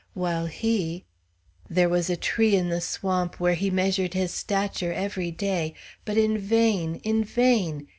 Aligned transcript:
While 0.15 0.47
he 0.47 1.05
there 1.69 1.87
was 1.87 2.09
a 2.09 2.17
tree 2.17 2.55
in 2.55 2.69
the 2.69 2.81
swamp 2.81 3.39
where 3.39 3.53
he 3.53 3.69
measured 3.69 4.15
his 4.15 4.33
stature 4.33 4.91
every 4.91 5.29
day; 5.29 5.75
but 6.05 6.17
in 6.17 6.39
vain, 6.39 6.95
in 7.03 7.23
vain! 7.23 7.87